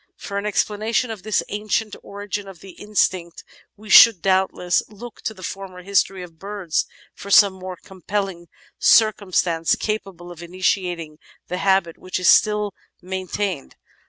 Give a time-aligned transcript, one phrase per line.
[0.17, 3.43] For an explanation of this ancient origin of the instinct
[3.77, 8.47] we should doubt less look to the former history of birds for some more compelling
[8.79, 11.19] 430 The Outline of Science circumstance capable of initiating
[11.49, 13.73] the habit which is still main tained.